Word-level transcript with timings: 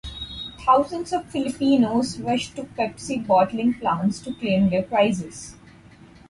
Thousands 0.65 1.13
of 1.13 1.29
Filipinos 1.29 2.19
rushed 2.21 2.55
to 2.55 2.63
Pepsi 2.63 3.17
bottling 3.19 3.75
plants 3.75 4.19
to 4.21 4.33
claim 4.33 4.71
their 4.71 4.81
prizes. 4.81 5.55